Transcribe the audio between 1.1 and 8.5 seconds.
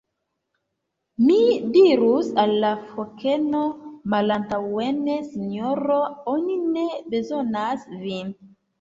"Mi dirus al la fokeno: 'Malantaŭen Sinjoro! oni ne bezonas vin.'"